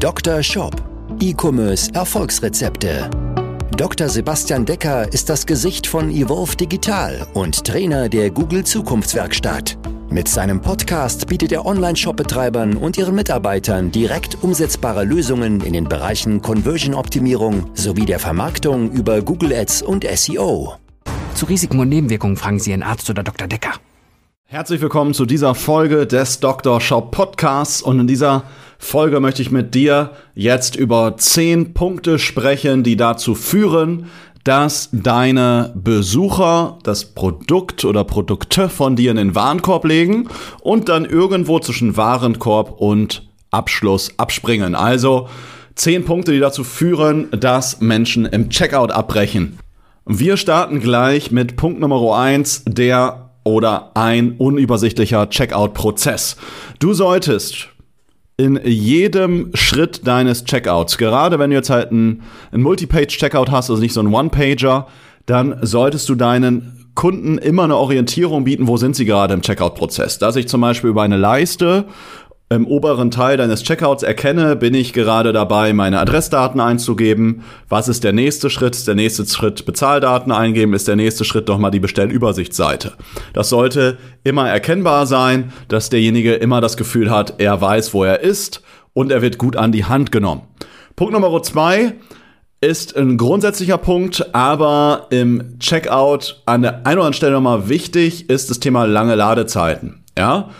Dr. 0.00 0.42
Shop. 0.42 0.74
E-Commerce 1.20 1.90
Erfolgsrezepte. 1.92 3.10
Dr. 3.76 4.08
Sebastian 4.08 4.64
Decker 4.64 5.12
ist 5.12 5.28
das 5.28 5.44
Gesicht 5.44 5.86
von 5.86 6.10
Evolve 6.10 6.56
Digital 6.56 7.26
und 7.34 7.66
Trainer 7.66 8.08
der 8.08 8.30
Google 8.30 8.64
Zukunftswerkstatt. 8.64 9.76
Mit 10.08 10.26
seinem 10.26 10.62
Podcast 10.62 11.26
bietet 11.26 11.52
er 11.52 11.66
Online-Shop-Betreibern 11.66 12.78
und 12.78 12.96
ihren 12.96 13.14
Mitarbeitern 13.14 13.90
direkt 13.90 14.42
umsetzbare 14.42 15.04
Lösungen 15.04 15.60
in 15.60 15.74
den 15.74 15.84
Bereichen 15.84 16.40
Conversion-Optimierung 16.40 17.66
sowie 17.74 18.06
der 18.06 18.18
Vermarktung 18.18 18.90
über 18.92 19.20
Google 19.20 19.52
Ads 19.52 19.82
und 19.82 20.06
SEO. 20.10 20.76
Zu 21.34 21.44
Risiken 21.44 21.78
und 21.78 21.90
Nebenwirkungen 21.90 22.38
fragen 22.38 22.58
Sie 22.58 22.70
Ihren 22.70 22.82
Arzt 22.82 23.10
oder 23.10 23.22
Dr. 23.22 23.48
Decker. 23.48 23.72
Herzlich 24.46 24.80
willkommen 24.80 25.12
zu 25.12 25.26
dieser 25.26 25.54
Folge 25.54 26.06
des 26.06 26.40
Dr. 26.40 26.80
Shop 26.80 27.12
Podcasts 27.12 27.82
und 27.82 28.00
in 28.00 28.06
dieser 28.06 28.42
Folge 28.82 29.20
möchte 29.20 29.42
ich 29.42 29.50
mit 29.50 29.74
dir 29.74 30.12
jetzt 30.34 30.74
über 30.74 31.16
zehn 31.18 31.74
Punkte 31.74 32.18
sprechen, 32.18 32.82
die 32.82 32.96
dazu 32.96 33.34
führen, 33.34 34.06
dass 34.42 34.88
deine 34.90 35.74
Besucher 35.76 36.78
das 36.82 37.04
Produkt 37.04 37.84
oder 37.84 38.04
Produkte 38.04 38.70
von 38.70 38.96
dir 38.96 39.10
in 39.10 39.18
den 39.18 39.34
Warenkorb 39.34 39.84
legen 39.84 40.28
und 40.62 40.88
dann 40.88 41.04
irgendwo 41.04 41.60
zwischen 41.60 41.98
Warenkorb 41.98 42.80
und 42.80 43.28
Abschluss 43.50 44.12
abspringen. 44.16 44.74
Also 44.74 45.28
zehn 45.74 46.06
Punkte, 46.06 46.32
die 46.32 46.40
dazu 46.40 46.64
führen, 46.64 47.28
dass 47.38 47.82
Menschen 47.82 48.24
im 48.24 48.48
Checkout 48.48 48.92
abbrechen. 48.92 49.58
Wir 50.06 50.38
starten 50.38 50.80
gleich 50.80 51.30
mit 51.30 51.56
Punkt 51.56 51.80
Nummer 51.80 52.16
eins, 52.16 52.64
der 52.66 53.30
oder 53.44 53.92
ein 53.94 54.36
unübersichtlicher 54.38 55.28
Checkout-Prozess. 55.28 56.36
Du 56.78 56.94
solltest 56.94 57.68
in 58.40 58.58
jedem 58.64 59.50
Schritt 59.52 60.06
deines 60.06 60.44
Checkouts, 60.44 60.96
gerade 60.96 61.38
wenn 61.38 61.50
du 61.50 61.56
jetzt 61.56 61.68
halt 61.68 61.90
einen, 61.90 62.22
einen 62.52 62.62
Multi-Page-Checkout 62.62 63.50
hast, 63.50 63.68
also 63.68 63.82
nicht 63.82 63.92
so 63.92 64.00
ein 64.00 64.12
One-Pager, 64.12 64.86
dann 65.26 65.58
solltest 65.60 66.08
du 66.08 66.14
deinen 66.14 66.88
Kunden 66.94 67.36
immer 67.36 67.64
eine 67.64 67.76
Orientierung 67.76 68.44
bieten, 68.44 68.66
wo 68.66 68.78
sind 68.78 68.96
sie 68.96 69.04
gerade 69.04 69.34
im 69.34 69.42
Checkout-Prozess. 69.42 70.18
Dass 70.18 70.36
ich 70.36 70.48
zum 70.48 70.62
Beispiel 70.62 70.90
über 70.90 71.02
eine 71.02 71.18
Leiste 71.18 71.84
im 72.52 72.66
oberen 72.66 73.12
Teil 73.12 73.36
deines 73.36 73.62
Checkouts 73.62 74.02
erkenne, 74.02 74.56
bin 74.56 74.74
ich 74.74 74.92
gerade 74.92 75.32
dabei, 75.32 75.72
meine 75.72 76.00
Adressdaten 76.00 76.60
einzugeben. 76.60 77.44
Was 77.68 77.86
ist 77.86 78.02
der 78.02 78.12
nächste 78.12 78.50
Schritt? 78.50 78.74
Ist 78.74 78.88
der 78.88 78.96
nächste 78.96 79.24
Schritt 79.24 79.64
Bezahldaten 79.64 80.32
eingeben? 80.32 80.74
Ist 80.74 80.88
der 80.88 80.96
nächste 80.96 81.24
Schritt 81.24 81.48
doch 81.48 81.58
mal 81.58 81.70
die 81.70 81.78
Bestellübersichtsseite? 81.78 82.94
Das 83.34 83.50
sollte 83.50 83.98
immer 84.24 84.48
erkennbar 84.48 85.06
sein, 85.06 85.52
dass 85.68 85.90
derjenige 85.90 86.34
immer 86.34 86.60
das 86.60 86.76
Gefühl 86.76 87.08
hat, 87.08 87.34
er 87.38 87.60
weiß, 87.60 87.94
wo 87.94 88.02
er 88.02 88.18
ist 88.20 88.62
und 88.94 89.12
er 89.12 89.22
wird 89.22 89.38
gut 89.38 89.54
an 89.54 89.70
die 89.70 89.84
Hand 89.84 90.10
genommen. 90.10 90.42
Punkt 90.96 91.12
Nummer 91.12 91.40
zwei 91.44 91.94
ist 92.60 92.96
ein 92.96 93.16
grundsätzlicher 93.16 93.78
Punkt, 93.78 94.34
aber 94.34 95.06
im 95.10 95.60
Checkout 95.60 96.42
an 96.46 96.62
der 96.62 96.72
einen 96.72 96.80
oder 96.80 96.88
anderen 96.88 97.12
Stelle 97.12 97.32
nochmal 97.34 97.68
wichtig 97.68 98.28
ist 98.28 98.50
das 98.50 98.58
Thema 98.58 98.86
lange 98.86 99.14
Ladezeiten. 99.14 100.02
Ja, 100.18 100.50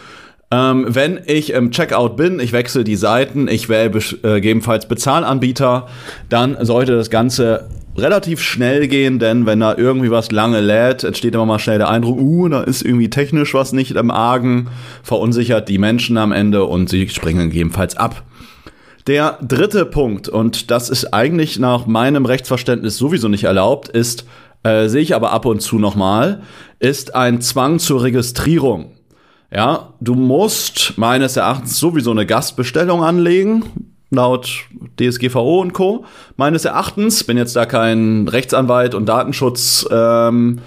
ähm, 0.52 0.86
wenn 0.88 1.20
ich 1.26 1.52
im 1.52 1.70
Checkout 1.70 2.16
bin, 2.16 2.40
ich 2.40 2.52
wechsle 2.52 2.82
die 2.82 2.96
Seiten, 2.96 3.46
ich 3.46 3.68
wähle 3.68 3.90
äh, 3.96 4.34
gegebenenfalls 4.34 4.86
Bezahlanbieter, 4.86 5.86
dann 6.28 6.56
sollte 6.64 6.96
das 6.96 7.08
Ganze 7.08 7.68
relativ 7.96 8.40
schnell 8.40 8.88
gehen, 8.88 9.18
denn 9.18 9.46
wenn 9.46 9.60
da 9.60 9.76
irgendwie 9.76 10.10
was 10.10 10.32
lange 10.32 10.60
lädt, 10.60 11.04
entsteht 11.04 11.34
immer 11.34 11.46
mal 11.46 11.58
schnell 11.58 11.78
der 11.78 11.88
Eindruck, 11.88 12.18
uh, 12.18 12.48
da 12.48 12.62
ist 12.62 12.82
irgendwie 12.82 13.10
technisch 13.10 13.54
was 13.54 13.72
nicht 13.72 13.92
im 13.92 14.10
Argen, 14.10 14.68
verunsichert 15.02 15.68
die 15.68 15.78
Menschen 15.78 16.16
am 16.16 16.32
Ende 16.32 16.64
und 16.64 16.88
sie 16.88 17.08
springen 17.08 17.50
gegebenenfalls 17.50 17.96
ab. 17.96 18.24
Der 19.06 19.38
dritte 19.42 19.86
Punkt, 19.86 20.28
und 20.28 20.70
das 20.70 20.90
ist 20.90 21.12
eigentlich 21.12 21.58
nach 21.58 21.86
meinem 21.86 22.26
Rechtsverständnis 22.26 22.96
sowieso 22.96 23.28
nicht 23.28 23.44
erlaubt, 23.44 23.88
ist, 23.88 24.24
äh, 24.62 24.88
sehe 24.88 25.02
ich 25.02 25.14
aber 25.14 25.32
ab 25.32 25.46
und 25.46 25.60
zu 25.60 25.78
nochmal, 25.78 26.42
ist 26.80 27.14
ein 27.14 27.40
Zwang 27.40 27.78
zur 27.78 28.02
Registrierung. 28.02 28.92
Ja, 29.52 29.94
du 30.00 30.14
musst 30.14 30.94
meines 30.96 31.36
Erachtens 31.36 31.78
sowieso 31.78 32.12
eine 32.12 32.24
Gastbestellung 32.24 33.02
anlegen, 33.02 33.64
laut 34.10 34.66
DSGVO 35.00 35.60
und 35.60 35.72
Co. 35.72 36.04
Meines 36.36 36.64
Erachtens, 36.64 37.24
bin 37.24 37.36
jetzt 37.36 37.56
da 37.56 37.66
kein 37.66 38.28
Rechtsanwalt 38.28 38.94
und 38.94 39.06
Datenschutz 39.06 39.88
ähm, 39.90 40.60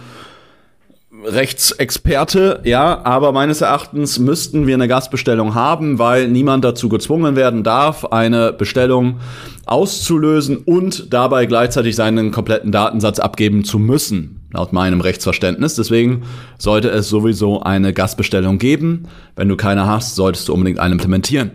Rechtsexperte, 1.26 2.60
ja, 2.66 3.06
aber 3.06 3.32
meines 3.32 3.62
Erachtens 3.62 4.20
müssten 4.20 4.68
wir 4.68 4.74
eine 4.74 4.90
Gastbestellung 4.90 5.56
haben, 5.56 5.98
weil 5.98 6.28
niemand 6.28 6.66
dazu 6.66 6.90
gezwungen 6.90 7.38
werden 7.38 7.64
darf, 7.64 8.06
eine 8.06 8.52
Bestellung 8.52 9.20
auszulösen 9.66 10.58
und 10.58 11.14
dabei 11.14 11.46
gleichzeitig 11.46 11.96
seinen 11.96 12.32
kompletten 12.32 12.74
Datensatz 12.74 13.20
abgeben 13.20 13.64
zu 13.64 13.80
müssen, 13.80 14.33
laut 14.54 14.72
meinem 14.72 15.02
Rechtsverständnis. 15.02 15.76
Deswegen 15.76 16.24
sollte 16.58 16.90
es 16.90 17.10
sowieso 17.10 17.62
eine 17.62 17.94
Gastbestellung 17.94 18.60
geben. 18.60 19.08
Wenn 19.36 19.50
du 19.50 19.58
keine 19.58 19.86
hast, 19.86 20.16
solltest 20.16 20.48
du 20.48 20.54
unbedingt 20.54 20.80
eine 20.80 20.94
implementieren. 20.94 21.52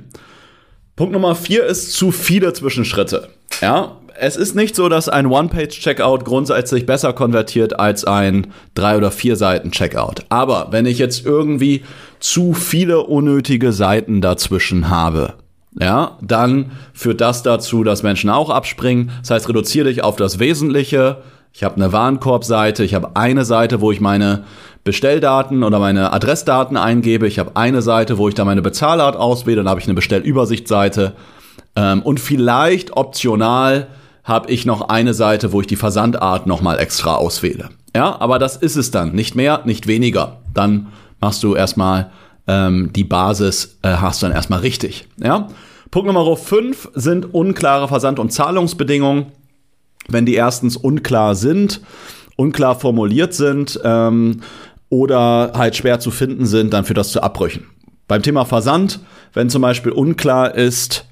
Punkt 0.96 1.12
Nummer 1.12 1.34
vier 1.34 1.64
ist 1.64 1.92
zu 1.92 2.10
viele 2.10 2.52
Zwischenschritte. 2.52 3.28
Ja, 3.60 3.98
es 4.20 4.36
ist 4.36 4.56
nicht 4.56 4.74
so, 4.74 4.88
dass 4.88 5.08
ein 5.08 5.26
One-Page-Checkout 5.26 6.24
grundsätzlich 6.24 6.86
besser 6.86 7.12
konvertiert 7.12 7.78
als 7.78 8.04
ein 8.04 8.48
drei 8.74 8.96
oder 8.96 9.12
vier 9.12 9.36
Seiten-Checkout. 9.36 10.24
Aber 10.28 10.68
wenn 10.72 10.86
ich 10.86 10.98
jetzt 10.98 11.24
irgendwie 11.24 11.84
zu 12.18 12.52
viele 12.52 13.02
unnötige 13.04 13.72
Seiten 13.72 14.20
dazwischen 14.20 14.90
habe, 14.90 15.34
ja, 15.78 16.18
dann 16.20 16.72
führt 16.92 17.20
das 17.20 17.44
dazu, 17.44 17.84
dass 17.84 18.02
Menschen 18.02 18.30
auch 18.30 18.50
abspringen. 18.50 19.12
Das 19.20 19.30
heißt, 19.30 19.48
reduziere 19.48 19.86
dich 19.88 20.02
auf 20.02 20.16
das 20.16 20.40
Wesentliche. 20.40 21.18
Ich 21.58 21.64
habe 21.64 21.74
eine 21.74 21.92
Warenkorbseite, 21.92 22.84
ich 22.84 22.94
habe 22.94 23.16
eine 23.16 23.44
Seite, 23.44 23.80
wo 23.80 23.90
ich 23.90 24.00
meine 24.00 24.44
Bestelldaten 24.84 25.64
oder 25.64 25.80
meine 25.80 26.12
Adressdaten 26.12 26.76
eingebe. 26.76 27.26
Ich 27.26 27.40
habe 27.40 27.56
eine 27.56 27.82
Seite, 27.82 28.16
wo 28.16 28.28
ich 28.28 28.36
da 28.36 28.44
meine 28.44 28.62
Bezahlart 28.62 29.16
auswähle. 29.16 29.56
Dann 29.56 29.68
habe 29.68 29.80
ich 29.80 29.86
eine 29.86 29.94
Bestellübersichtsseite. 29.94 31.14
Ähm, 31.74 32.02
und 32.02 32.20
vielleicht 32.20 32.96
optional 32.96 33.88
habe 34.22 34.52
ich 34.52 34.66
noch 34.66 34.82
eine 34.82 35.14
Seite, 35.14 35.50
wo 35.52 35.60
ich 35.60 35.66
die 35.66 35.74
Versandart 35.74 36.46
nochmal 36.46 36.78
extra 36.78 37.16
auswähle. 37.16 37.70
Ja, 37.92 38.20
aber 38.20 38.38
das 38.38 38.54
ist 38.54 38.76
es 38.76 38.92
dann. 38.92 39.10
Nicht 39.10 39.34
mehr, 39.34 39.62
nicht 39.64 39.88
weniger. 39.88 40.36
Dann 40.54 40.92
machst 41.20 41.42
du 41.42 41.56
erstmal 41.56 42.12
ähm, 42.46 42.92
die 42.94 43.02
Basis, 43.02 43.80
äh, 43.82 43.96
hast 43.96 44.22
du 44.22 44.26
dann 44.26 44.36
erstmal 44.36 44.60
richtig. 44.60 45.08
Ja. 45.20 45.48
Punkt 45.90 46.06
Nummer 46.06 46.36
5 46.36 46.90
sind 46.94 47.34
unklare 47.34 47.88
Versand- 47.88 48.20
und 48.20 48.32
Zahlungsbedingungen. 48.32 49.32
Wenn 50.06 50.26
die 50.26 50.34
erstens 50.34 50.76
unklar 50.76 51.34
sind, 51.34 51.80
unklar 52.36 52.78
formuliert 52.78 53.34
sind 53.34 53.80
ähm, 53.82 54.42
oder 54.88 55.52
halt 55.56 55.76
schwer 55.76 56.00
zu 56.00 56.10
finden 56.10 56.46
sind, 56.46 56.72
dann 56.72 56.84
führt 56.84 56.98
das 56.98 57.10
zu 57.10 57.22
Abbrüchen. 57.22 57.66
Beim 58.06 58.22
Thema 58.22 58.44
Versand, 58.44 59.00
wenn 59.34 59.50
zum 59.50 59.60
Beispiel 59.60 59.92
unklar 59.92 60.54
ist, 60.54 61.07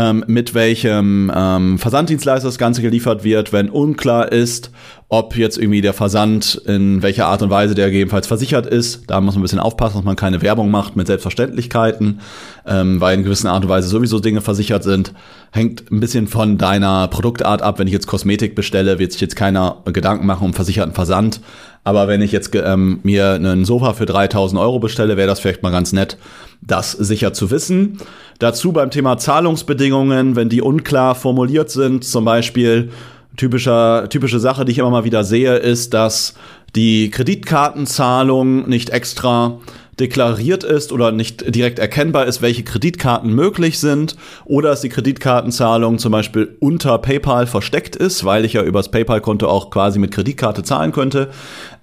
ähm, 0.00 0.24
mit 0.26 0.54
welchem 0.54 1.30
ähm, 1.34 1.78
Versanddienstleister 1.78 2.48
das 2.48 2.56
Ganze 2.56 2.80
geliefert 2.80 3.22
wird, 3.22 3.52
wenn 3.52 3.68
unklar 3.68 4.32
ist, 4.32 4.70
ob 5.10 5.36
jetzt 5.36 5.58
irgendwie 5.58 5.82
der 5.82 5.92
Versand 5.92 6.54
in 6.64 7.02
welcher 7.02 7.26
Art 7.26 7.42
und 7.42 7.50
Weise 7.50 7.74
der 7.74 7.88
gegebenenfalls 7.88 8.26
versichert 8.26 8.66
ist. 8.66 9.10
Da 9.10 9.20
muss 9.20 9.34
man 9.34 9.40
ein 9.40 9.42
bisschen 9.42 9.58
aufpassen, 9.58 9.96
dass 9.96 10.04
man 10.04 10.16
keine 10.16 10.40
Werbung 10.40 10.70
macht 10.70 10.96
mit 10.96 11.06
Selbstverständlichkeiten, 11.06 12.20
ähm, 12.66 13.00
weil 13.00 13.18
in 13.18 13.24
gewisser 13.24 13.52
Art 13.52 13.64
und 13.64 13.68
Weise 13.68 13.88
sowieso 13.88 14.20
Dinge 14.20 14.40
versichert 14.40 14.84
sind. 14.84 15.12
Hängt 15.50 15.90
ein 15.90 16.00
bisschen 16.00 16.28
von 16.28 16.56
deiner 16.56 17.08
Produktart 17.08 17.60
ab. 17.60 17.78
Wenn 17.78 17.86
ich 17.86 17.92
jetzt 17.92 18.06
Kosmetik 18.06 18.54
bestelle, 18.54 18.98
wird 18.98 19.12
sich 19.12 19.20
jetzt 19.20 19.36
keiner 19.36 19.82
Gedanken 19.84 20.24
machen 20.24 20.46
um 20.46 20.54
versicherten 20.54 20.94
Versand. 20.94 21.40
Aber 21.84 22.08
wenn 22.08 22.22
ich 22.22 22.32
jetzt 22.32 22.54
ähm, 22.54 23.00
mir 23.02 23.32
einen 23.32 23.64
Sofa 23.66 23.92
für 23.92 24.06
3000 24.06 24.60
Euro 24.60 24.78
bestelle, 24.78 25.16
wäre 25.16 25.28
das 25.28 25.40
vielleicht 25.40 25.62
mal 25.62 25.70
ganz 25.70 25.92
nett, 25.92 26.16
das 26.62 26.92
sicher 26.92 27.32
zu 27.32 27.50
wissen. 27.50 27.98
Dazu 28.38 28.72
beim 28.72 28.90
Thema 28.90 29.18
Zahlungsbedingungen, 29.18 30.36
wenn 30.36 30.48
die 30.48 30.62
unklar 30.62 31.14
formuliert 31.14 31.70
sind, 31.70 32.04
zum 32.04 32.24
Beispiel 32.24 32.90
typischer, 33.36 34.08
typische 34.08 34.40
Sache, 34.40 34.64
die 34.64 34.72
ich 34.72 34.78
immer 34.78 34.90
mal 34.90 35.04
wieder 35.04 35.24
sehe, 35.24 35.56
ist, 35.56 35.94
dass 35.94 36.34
die 36.76 37.10
Kreditkartenzahlung 37.10 38.68
nicht 38.68 38.90
extra 38.90 39.58
deklariert 39.98 40.64
ist 40.64 40.92
oder 40.92 41.12
nicht 41.12 41.54
direkt 41.54 41.78
erkennbar 41.78 42.26
ist, 42.26 42.42
welche 42.42 42.62
Kreditkarten 42.62 43.34
möglich 43.34 43.78
sind 43.78 44.16
oder 44.44 44.70
dass 44.70 44.80
die 44.80 44.88
Kreditkartenzahlung 44.88 45.98
zum 45.98 46.12
Beispiel 46.12 46.56
unter 46.60 46.98
PayPal 46.98 47.46
versteckt 47.46 47.96
ist, 47.96 48.24
weil 48.24 48.44
ich 48.44 48.54
ja 48.54 48.62
übers 48.62 48.90
PayPal-Konto 48.90 49.48
auch 49.48 49.70
quasi 49.70 49.98
mit 49.98 50.12
Kreditkarte 50.12 50.62
zahlen 50.62 50.92
könnte 50.92 51.28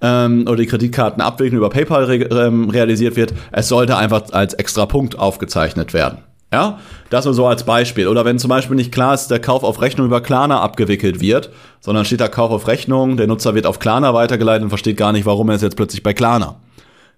ähm, 0.01 0.43
oder 0.47 0.57
die 0.57 0.67
Kreditkartenabwicklung 0.67 1.57
über 1.57 1.69
PayPal 1.69 2.05
re 2.05 2.15
ähm, 2.17 2.69
realisiert 2.69 3.15
wird. 3.15 3.33
Es 3.51 3.67
sollte 3.67 3.97
einfach 3.97 4.23
als 4.31 4.53
extra 4.53 4.85
Punkt 4.85 5.19
aufgezeichnet 5.19 5.93
werden. 5.93 6.19
Ja, 6.51 6.79
das 7.09 7.25
nur 7.25 7.33
so 7.33 7.45
als 7.45 7.65
Beispiel. 7.65 8.07
Oder 8.07 8.23
wenn 8.23 8.39
zum 8.39 8.49
Beispiel 8.49 8.77
nicht 8.77 8.93
klar 8.93 9.13
ist, 9.13 9.27
der 9.27 9.39
Kauf 9.39 9.63
auf 9.63 9.81
Rechnung 9.81 10.07
über 10.07 10.21
Klarna 10.21 10.61
abgewickelt 10.61 11.19
wird, 11.19 11.49
sondern 11.81 12.05
steht 12.05 12.21
da 12.21 12.29
Kauf 12.29 12.51
auf 12.51 12.67
Rechnung, 12.69 13.17
der 13.17 13.27
Nutzer 13.27 13.53
wird 13.53 13.65
auf 13.65 13.79
Klarna 13.79 14.13
weitergeleitet 14.13 14.63
und 14.63 14.69
versteht 14.69 14.95
gar 14.95 15.11
nicht, 15.11 15.25
warum 15.25 15.49
er 15.49 15.55
ist 15.55 15.61
jetzt 15.61 15.75
plötzlich 15.75 16.03
bei 16.03 16.13
Klarna. 16.13 16.55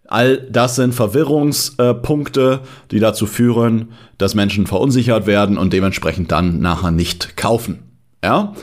All 0.10 0.38
das 0.50 0.76
sind 0.76 0.96
Verwirrungspunkte, 0.96 2.62
die 2.90 3.00
dazu 3.00 3.28
führen, 3.28 3.90
dass 4.18 4.34
Menschen 4.34 4.66
verunsichert 4.66 5.28
werden 5.28 5.56
und 5.56 5.72
dementsprechend 5.72 6.32
dann 6.32 6.60
nachher 6.60 6.90
nicht 6.90 7.38
kaufen. 7.38 7.84
Ja? 8.24 8.54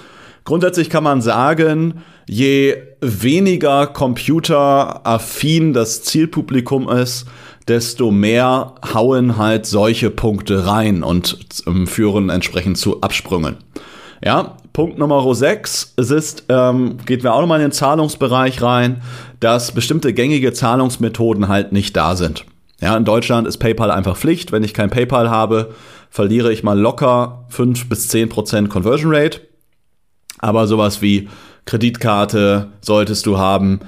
Grundsätzlich 0.44 0.90
kann 0.90 1.04
man 1.04 1.22
sagen, 1.22 2.02
je 2.28 2.76
weniger 3.00 3.86
computeraffin 3.86 5.72
das 5.72 6.02
Zielpublikum 6.02 6.88
ist, 6.88 7.26
desto 7.68 8.10
mehr 8.10 8.74
hauen 8.92 9.36
halt 9.36 9.66
solche 9.66 10.10
Punkte 10.10 10.66
rein 10.66 11.04
und 11.04 11.38
ähm, 11.68 11.86
führen 11.86 12.28
entsprechend 12.28 12.76
zu 12.76 13.02
Absprüngen. 13.02 13.56
Ja, 14.24 14.56
Punkt 14.76 14.98
Nummer 14.98 15.34
6, 15.34 15.94
es 15.96 16.10
ist, 16.10 16.44
ähm, 16.50 16.98
geht 17.06 17.22
mir 17.22 17.32
auch 17.32 17.40
nochmal 17.40 17.60
in 17.60 17.68
den 17.68 17.72
Zahlungsbereich 17.72 18.60
rein, 18.60 19.00
dass 19.40 19.72
bestimmte 19.72 20.12
gängige 20.12 20.52
Zahlungsmethoden 20.52 21.48
halt 21.48 21.72
nicht 21.72 21.96
da 21.96 22.14
sind. 22.14 22.44
Ja, 22.82 22.94
in 22.94 23.06
Deutschland 23.06 23.48
ist 23.48 23.56
PayPal 23.56 23.90
einfach 23.90 24.18
Pflicht. 24.18 24.52
Wenn 24.52 24.62
ich 24.62 24.74
kein 24.74 24.90
PayPal 24.90 25.30
habe, 25.30 25.72
verliere 26.10 26.52
ich 26.52 26.62
mal 26.62 26.78
locker 26.78 27.46
5 27.48 27.88
bis 27.88 28.08
10 28.08 28.28
Prozent 28.28 28.68
Conversion 28.68 29.14
Rate. 29.14 29.40
Aber 30.40 30.66
sowas 30.66 31.00
wie 31.00 31.30
Kreditkarte 31.64 32.68
solltest 32.82 33.24
du 33.24 33.38
haben. 33.38 33.80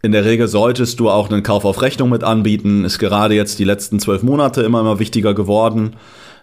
In 0.00 0.12
der 0.12 0.24
Regel 0.24 0.46
solltest 0.46 1.00
du 1.00 1.10
auch 1.10 1.28
einen 1.28 1.42
Kauf 1.42 1.64
auf 1.64 1.82
Rechnung 1.82 2.10
mit 2.10 2.22
anbieten. 2.22 2.84
Ist 2.84 3.00
gerade 3.00 3.34
jetzt 3.34 3.58
die 3.58 3.64
letzten 3.64 3.98
zwölf 3.98 4.22
Monate 4.22 4.62
immer, 4.62 4.78
immer 4.78 5.00
wichtiger 5.00 5.34
geworden, 5.34 5.96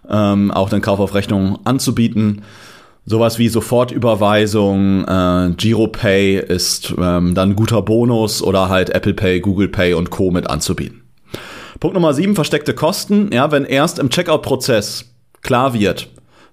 ähm, 0.10 0.52
auch 0.52 0.74
einen 0.74 0.82
Kauf 0.82 1.00
auf 1.00 1.14
Rechnung 1.14 1.60
anzubieten. 1.64 2.42
Sowas 3.08 3.38
wie 3.38 3.50
Sofortüberweisung, 3.50 5.06
äh, 5.06 5.52
GiroPay 5.56 6.40
ist 6.40 6.94
ähm, 7.00 7.36
dann 7.36 7.56
guter 7.56 7.84
Bonus 7.84 8.42
oder 8.42 8.70
halt 8.70 8.90
Apple 8.90 9.14
Pay, 9.14 9.42
Google 9.42 9.68
Pay 9.68 9.94
und 9.94 10.10
Co. 10.10 10.32
mit 10.32 10.50
anzubieten. 10.50 11.04
Punkt 11.80 11.94
Nummer 11.94 12.14
sieben, 12.16 12.34
versteckte 12.34 12.74
Kosten. 12.74 13.30
Ja, 13.32 13.52
wenn 13.52 13.66
erst 13.66 14.00
im 14.00 14.10
Checkout-Prozess 14.10 15.14
klar 15.44 15.74
wird, 15.76 16.08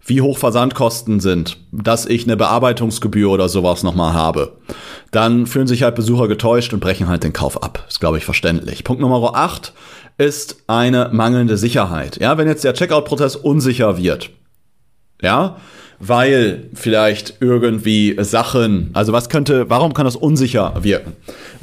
wie 0.05 0.21
hoch 0.21 0.37
Versandkosten 0.37 1.21
sind, 1.21 1.59
dass 1.71 2.05
ich 2.07 2.25
eine 2.25 2.37
Bearbeitungsgebühr 2.37 3.31
oder 3.31 3.49
sowas 3.49 3.83
nochmal 3.83 4.13
habe, 4.13 4.59
dann 5.11 5.47
fühlen 5.47 5.67
sich 5.67 5.85
halt 5.85 5.95
Besucher 5.95 6.29
getäuscht 6.29 6.75
und 6.75 6.81
brechen 6.81 7.09
halt 7.09 7.23
den 7.23 7.33
Kauf 7.33 7.63
ab. 7.63 7.85
Ist, 7.89 8.01
glaube 8.01 8.19
ich, 8.19 8.25
verständlich. 8.25 8.85
Punkt 8.85 9.01
Nummer 9.01 9.35
8 9.35 9.73
ist 10.19 10.65
eine 10.67 11.09
mangelnde 11.13 11.57
Sicherheit. 11.57 12.19
Ja, 12.21 12.37
wenn 12.37 12.49
jetzt 12.49 12.65
der 12.65 12.75
Checkout-Prozess 12.75 13.37
unsicher 13.37 13.97
wird, 13.97 14.31
ja, 15.23 15.57
weil 16.05 16.69
vielleicht 16.75 17.35
irgendwie 17.39 18.17
Sachen, 18.23 18.91
also 18.93 19.13
was 19.13 19.29
könnte, 19.29 19.71
warum 19.71 19.95
kann 19.95 20.05
das 20.05 20.17
unsicher 20.17 20.75
wirken? 20.83 21.13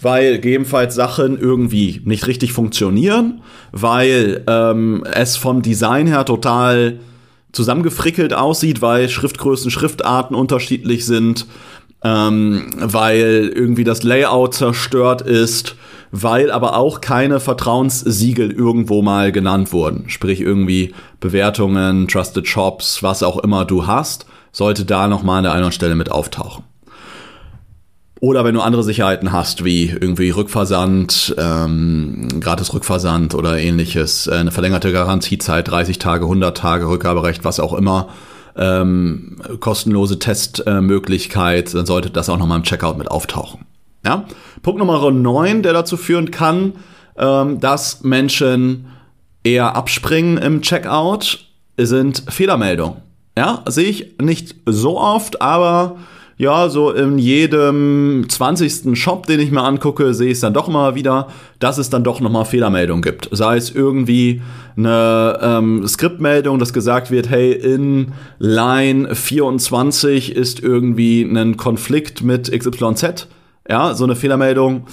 Weil 0.02 0.36
gegebenenfalls 0.36 0.96
Sachen 0.96 1.38
irgendwie 1.38 2.02
nicht 2.06 2.26
richtig 2.26 2.54
funktionieren, 2.54 3.42
weil 3.74 4.46
ähm, 4.48 5.04
es 5.12 5.36
vom 5.36 5.62
Design 5.62 6.08
her 6.08 6.24
total 6.24 7.00
zusammengefrickelt 7.52 8.34
aussieht, 8.34 8.82
weil 8.82 9.10
Schriftgrößen, 9.10 9.72
Schriftarten 9.72 10.38
unterschiedlich 10.38 11.06
sind, 11.06 11.46
ähm, 12.06 12.68
weil 12.78 13.52
irgendwie 13.54 13.84
das 13.84 14.04
Layout 14.04 14.54
zerstört 14.54 15.22
ist, 15.22 15.76
weil 16.12 16.52
aber 16.52 16.78
auch 16.78 17.02
keine 17.02 17.40
Vertrauenssiegel 17.40 18.52
irgendwo 18.52 19.02
mal 19.02 19.32
genannt 19.32 19.72
wurden. 19.74 20.10
Sprich 20.10 20.42
irgendwie 20.42 20.94
Bewertungen, 21.20 22.08
Trusted 22.08 22.48
Shops, 22.48 23.04
was 23.04 23.24
auch 23.24 23.38
immer 23.38 23.66
du 23.66 23.88
hast, 23.88 24.26
sollte 24.52 24.86
da 24.86 25.08
nochmal 25.08 25.40
an 25.40 25.44
der 25.44 25.54
einen 25.54 25.72
Stelle 25.72 25.96
mit 25.96 26.12
auftauchen. 26.12 26.64
Oder 28.22 28.44
wenn 28.44 28.54
du 28.54 28.62
andere 28.62 28.84
Sicherheiten 28.84 29.32
hast, 29.32 29.64
wie 29.64 29.90
irgendwie 29.90 30.30
Rückversand, 30.32 31.36
ähm, 31.38 32.28
gratis 32.42 32.74
Rückversand 32.74 33.34
oder 33.34 33.58
ähnliches, 33.58 34.28
äh, 34.28 34.34
eine 34.34 34.52
verlängerte 34.52 34.92
Garantiezeit, 34.92 35.70
30 35.70 36.00
Tage, 36.00 36.26
100 36.26 36.58
Tage, 36.58 36.90
Rückgaberecht, 36.90 37.46
was 37.46 37.62
auch 37.62 37.72
immer, 37.74 38.10
ähm, 38.58 39.38
kostenlose 39.62 40.20
Testmöglichkeit, 40.20 41.74
dann 41.74 41.86
sollte 41.86 42.10
das 42.10 42.28
auch 42.30 42.38
nochmal 42.38 42.58
im 42.58 42.64
Checkout 42.64 42.98
mit 42.98 43.10
auftauchen. 43.10 43.62
Ja? 44.06 44.26
Punkt 44.62 44.80
Nummer 44.80 45.12
9, 45.12 45.64
der 45.64 45.74
dazu 45.74 45.98
führen 45.98 46.32
kann, 46.32 46.74
ähm, 47.18 47.60
dass 47.60 48.04
Menschen 48.04 48.88
eher 49.44 49.76
abspringen 49.76 50.38
im 50.38 50.62
Checkout, 50.62 51.46
sind 51.78 52.24
Fehlermeldungen. 52.28 52.98
Ja, 53.38 53.64
sehe 53.68 53.90
ich 53.90 54.16
nicht 54.22 54.56
so 54.66 55.00
oft, 55.00 55.42
aber 55.42 55.98
ja, 56.40 56.70
so 56.70 56.92
in 56.92 57.18
jedem 57.18 58.26
20. 58.28 58.98
Shop, 58.98 59.28
den 59.28 59.42
ich 59.42 59.52
mir 59.52 59.62
angucke, 59.62 60.14
sehe 60.14 60.28
ich 60.28 60.36
es 60.36 60.40
dann 60.40 60.54
doch 60.54 60.70
immer 60.70 60.96
wieder, 60.96 61.28
dass 61.60 61.78
es 61.78 61.90
dann 61.90 62.06
doch 62.06 62.22
nochmal 62.22 62.46
Fehlermeldungen 62.46 63.02
gibt. 63.02 63.28
Sei 63.34 63.58
es 63.58 63.72
irgendwie 63.72 64.42
eine 64.78 65.38
ähm, 65.42 65.86
Skriptmeldung, 65.86 66.58
dass 66.58 66.72
gesagt 66.72 67.12
wird, 67.12 67.30
hey, 67.30 67.52
in 67.52 68.14
Line 68.40 69.14
24 69.14 70.34
ist 70.34 70.62
irgendwie 70.62 71.24
ein 71.24 71.58
Konflikt 71.58 72.24
mit 72.24 72.50
XYZ. 72.50 73.28
Ja, 73.70 73.94
so 73.94 74.04
eine 74.04 74.16
Fehlermeldung 74.16 74.88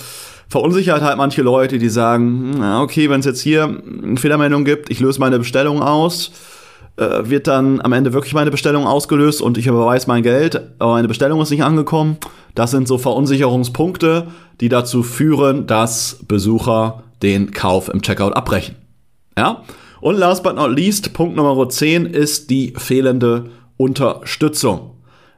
verunsichert 0.48 1.02
halt 1.02 1.16
manche 1.16 1.42
Leute, 1.42 1.78
die 1.78 1.88
sagen, 1.88 2.62
okay, 2.80 3.10
wenn 3.10 3.20
es 3.20 3.26
jetzt 3.26 3.40
hier 3.40 3.64
eine 3.64 4.16
Fehlermeldung 4.16 4.64
gibt, 4.64 4.90
ich 4.90 5.00
löse 5.00 5.18
meine 5.18 5.38
Bestellung 5.38 5.82
aus 5.82 6.30
äh, 6.96 7.28
wird 7.28 7.46
dann 7.46 7.80
am 7.80 7.92
Ende 7.92 8.12
wirklich 8.12 8.32
meine 8.32 8.50
Bestellung 8.50 8.86
ausgelöst 8.86 9.42
und 9.42 9.58
ich 9.58 9.66
überweise 9.66 10.08
mein 10.08 10.22
Geld, 10.22 10.60
aber 10.78 10.92
meine 10.92 11.08
Bestellung 11.08 11.40
ist 11.42 11.50
nicht 11.50 11.62
angekommen. 11.62 12.16
Das 12.54 12.70
sind 12.70 12.88
so 12.88 12.96
Verunsicherungspunkte, 12.96 14.28
die 14.60 14.68
dazu 14.68 15.02
führen, 15.02 15.66
dass 15.66 16.20
Besucher 16.26 17.02
den 17.22 17.50
Kauf 17.50 17.90
im 17.90 18.00
Checkout 18.00 18.34
abbrechen. 18.34 18.76
Ja? 19.36 19.62
Und 20.00 20.16
last 20.16 20.42
but 20.42 20.56
not 20.56 20.70
least, 20.74 21.12
Punkt 21.12 21.36
Nummer 21.36 21.68
10 21.68 22.06
ist 22.06 22.48
die 22.48 22.72
fehlende 22.76 23.50
Unterstützung. 23.76 24.92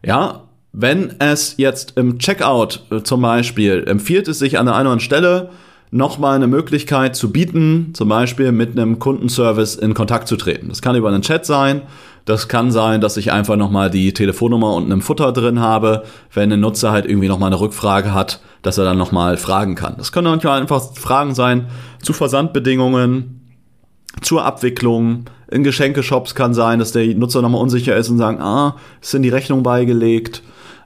Ja, 0.04 0.47
wenn 0.80 1.16
es 1.18 1.56
jetzt 1.56 1.94
im 1.96 2.20
Checkout 2.20 2.84
äh, 2.92 3.02
zum 3.02 3.20
Beispiel 3.20 3.82
empfiehlt 3.88 4.28
es 4.28 4.38
sich 4.38 4.60
an 4.60 4.66
der 4.66 4.76
einen 4.76 4.86
oder 4.86 4.92
anderen 4.92 5.00
Stelle, 5.00 5.50
nochmal 5.90 6.36
eine 6.36 6.46
Möglichkeit 6.46 7.16
zu 7.16 7.32
bieten, 7.32 7.90
zum 7.94 8.08
Beispiel 8.08 8.52
mit 8.52 8.78
einem 8.78 9.00
Kundenservice 9.00 9.74
in 9.74 9.94
Kontakt 9.94 10.28
zu 10.28 10.36
treten. 10.36 10.68
Das 10.68 10.80
kann 10.80 10.94
über 10.94 11.08
einen 11.08 11.22
Chat 11.22 11.44
sein, 11.46 11.82
das 12.26 12.46
kann 12.46 12.70
sein, 12.70 13.00
dass 13.00 13.16
ich 13.16 13.32
einfach 13.32 13.56
nochmal 13.56 13.90
die 13.90 14.14
Telefonnummer 14.14 14.72
unten 14.72 14.92
im 14.92 15.00
Futter 15.00 15.32
drin 15.32 15.58
habe, 15.58 16.04
wenn 16.32 16.52
ein 16.52 16.60
Nutzer 16.60 16.92
halt 16.92 17.06
irgendwie 17.06 17.26
nochmal 17.28 17.48
eine 17.48 17.60
Rückfrage 17.60 18.14
hat, 18.14 18.40
dass 18.62 18.78
er 18.78 18.84
dann 18.84 18.98
nochmal 18.98 19.36
fragen 19.36 19.74
kann. 19.74 19.94
Das 19.98 20.12
können 20.12 20.28
manchmal 20.28 20.60
einfach 20.60 20.94
Fragen 20.94 21.34
sein 21.34 21.66
zu 22.00 22.12
Versandbedingungen, 22.12 23.56
zur 24.20 24.44
Abwicklung. 24.44 25.24
In 25.50 25.64
Geschenkeshops 25.64 26.36
kann 26.36 26.54
sein, 26.54 26.78
dass 26.78 26.92
der 26.92 27.06
Nutzer 27.16 27.42
nochmal 27.42 27.62
unsicher 27.62 27.96
ist 27.96 28.10
und 28.10 28.18
sagen, 28.18 28.40
ah, 28.40 28.76
ist 29.02 29.14
in 29.14 29.22
die 29.22 29.28
Rechnung 29.28 29.64
beigelegt? 29.64 30.42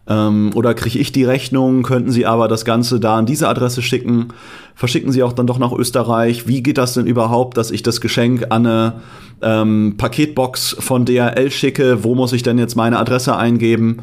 Ähm, 0.08 0.50
oder 0.54 0.74
kriege 0.74 0.98
ich 0.98 1.12
die 1.12 1.24
Rechnung? 1.24 1.82
Könnten 1.82 2.10
Sie 2.10 2.26
aber 2.26 2.48
das 2.48 2.64
Ganze 2.64 2.98
da 2.98 3.16
an 3.16 3.26
diese 3.26 3.48
Adresse 3.48 3.82
schicken? 3.82 4.28
Verschicken 4.74 5.12
Sie 5.12 5.22
auch 5.22 5.32
dann 5.32 5.46
doch 5.46 5.58
nach 5.58 5.72
Österreich? 5.72 6.48
Wie 6.48 6.62
geht 6.62 6.78
das 6.78 6.94
denn 6.94 7.06
überhaupt, 7.06 7.56
dass 7.56 7.70
ich 7.70 7.82
das 7.82 8.00
Geschenk 8.00 8.46
an 8.50 8.66
eine 8.66 8.94
ähm, 9.42 9.94
Paketbox 9.96 10.76
von 10.80 11.04
DHL 11.04 11.50
schicke? 11.50 12.02
Wo 12.02 12.14
muss 12.14 12.32
ich 12.32 12.42
denn 12.42 12.58
jetzt 12.58 12.74
meine 12.74 12.98
Adresse 12.98 13.36
eingeben? 13.36 13.98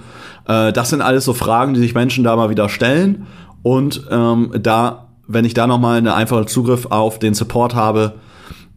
Äh, 0.47 0.71
das 0.71 0.89
sind 0.89 1.01
alles 1.01 1.25
so 1.25 1.33
Fragen, 1.33 1.73
die 1.73 1.81
sich 1.81 1.93
Menschen 1.93 2.23
da 2.23 2.35
mal 2.35 2.49
wieder 2.49 2.69
stellen. 2.69 3.27
Und 3.61 4.07
ähm, 4.09 4.51
da, 4.61 5.09
wenn 5.27 5.43
ich 5.43 5.53
da 5.53 5.67
nochmal 5.67 5.97
einen 5.97 6.07
einfachen 6.07 6.47
Zugriff 6.47 6.85
auf 6.85 7.19
den 7.19 7.33
Support 7.33 7.75
habe, 7.75 8.13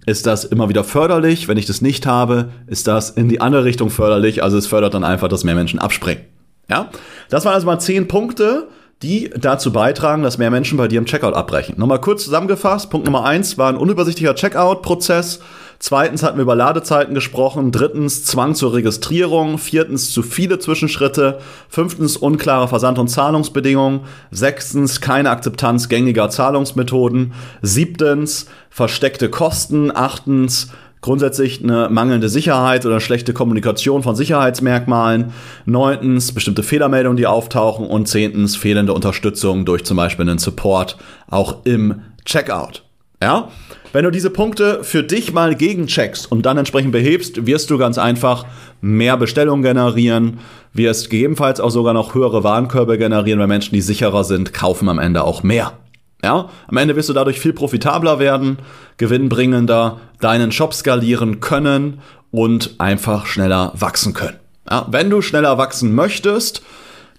ist 0.06 0.26
das 0.26 0.44
immer 0.44 0.68
wieder 0.68 0.82
förderlich. 0.82 1.46
Wenn 1.46 1.56
ich 1.56 1.66
das 1.66 1.80
nicht 1.80 2.04
habe, 2.06 2.48
ist 2.66 2.88
das 2.88 3.10
in 3.10 3.28
die 3.28 3.40
andere 3.40 3.62
Richtung 3.62 3.90
förderlich. 3.90 4.42
Also 4.42 4.56
es 4.56 4.66
fördert 4.66 4.94
dann 4.94 5.04
einfach, 5.04 5.28
dass 5.28 5.44
mehr 5.44 5.54
Menschen 5.54 5.78
abspringen. 5.78 6.24
Ja, 6.68 6.90
das 7.28 7.44
waren 7.44 7.54
also 7.54 7.66
mal 7.66 7.78
zehn 7.78 8.08
Punkte, 8.08 8.68
die 9.02 9.30
dazu 9.36 9.72
beitragen, 9.72 10.22
dass 10.22 10.38
mehr 10.38 10.50
Menschen 10.50 10.78
bei 10.78 10.86
dir 10.86 10.98
im 10.98 11.06
Checkout 11.06 11.34
abbrechen. 11.34 11.74
Nochmal 11.76 12.00
kurz 12.00 12.24
zusammengefasst. 12.24 12.88
Punkt 12.88 13.04
Nummer 13.04 13.24
eins 13.24 13.58
war 13.58 13.68
ein 13.68 13.76
unübersichtlicher 13.76 14.34
Checkout-Prozess. 14.34 15.40
Zweitens 15.80 16.22
hatten 16.22 16.38
wir 16.38 16.42
über 16.42 16.54
Ladezeiten 16.54 17.12
gesprochen. 17.12 17.72
Drittens 17.72 18.24
Zwang 18.24 18.54
zur 18.54 18.74
Registrierung. 18.74 19.58
Viertens 19.58 20.12
zu 20.12 20.22
viele 20.22 20.60
Zwischenschritte. 20.60 21.40
Fünftens 21.68 22.16
unklare 22.16 22.68
Versand- 22.68 23.00
und 23.00 23.08
Zahlungsbedingungen. 23.08 24.02
Sechstens 24.30 25.00
keine 25.00 25.30
Akzeptanz 25.30 25.88
gängiger 25.88 26.30
Zahlungsmethoden. 26.30 27.32
Siebtens 27.60 28.46
versteckte 28.70 29.28
Kosten. 29.30 29.90
Achtens 29.92 30.68
grundsätzlich 31.02 31.62
eine 31.62 31.88
mangelnde 31.90 32.30
Sicherheit 32.30 32.86
oder 32.86 33.00
schlechte 33.00 33.34
Kommunikation 33.34 34.02
von 34.02 34.16
Sicherheitsmerkmalen. 34.16 35.32
Neuntens 35.66 36.32
bestimmte 36.32 36.62
Fehlermeldungen, 36.62 37.18
die 37.18 37.26
auftauchen. 37.26 37.86
Und 37.86 38.08
zehntens 38.08 38.56
fehlende 38.56 38.94
Unterstützung 38.94 39.66
durch 39.66 39.84
zum 39.84 39.98
Beispiel 39.98 40.28
einen 40.28 40.38
Support 40.38 40.96
auch 41.28 41.58
im 41.64 42.02
Checkout. 42.24 42.84
Ja? 43.20 43.48
Wenn 43.92 44.04
du 44.04 44.10
diese 44.10 44.30
Punkte 44.30 44.84
für 44.84 45.02
dich 45.02 45.32
mal 45.32 45.54
gegencheckst 45.54 46.30
und 46.30 46.46
dann 46.46 46.56
entsprechend 46.56 46.92
behebst, 46.92 47.46
wirst 47.46 47.68
du 47.68 47.76
ganz 47.76 47.98
einfach 47.98 48.46
mehr 48.80 49.18
Bestellungen 49.18 49.62
generieren, 49.62 50.38
wirst 50.72 51.10
gegebenenfalls 51.10 51.60
auch 51.60 51.70
sogar 51.70 51.92
noch 51.92 52.14
höhere 52.14 52.42
Warenkörbe 52.42 52.96
generieren, 52.96 53.38
weil 53.38 53.48
Menschen, 53.48 53.74
die 53.74 53.82
sicherer 53.82 54.24
sind, 54.24 54.54
kaufen 54.54 54.88
am 54.88 54.98
Ende 54.98 55.24
auch 55.24 55.42
mehr. 55.42 55.74
Ja, 56.24 56.50
am 56.68 56.76
Ende 56.76 56.94
wirst 56.94 57.08
du 57.08 57.12
dadurch 57.12 57.40
viel 57.40 57.52
profitabler 57.52 58.18
werden, 58.18 58.58
gewinnbringender, 58.96 60.00
deinen 60.20 60.52
Shop 60.52 60.72
skalieren 60.72 61.40
können 61.40 62.00
und 62.30 62.76
einfach 62.78 63.26
schneller 63.26 63.72
wachsen 63.74 64.14
können. 64.14 64.38
Ja, 64.70 64.86
wenn 64.90 65.10
du 65.10 65.20
schneller 65.20 65.58
wachsen 65.58 65.94
möchtest, 65.94 66.62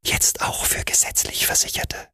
Jetzt 0.06 0.42
auch 0.42 0.66
für 0.66 0.84
gesetzlich 0.84 1.48
Versicherte. 1.48 2.09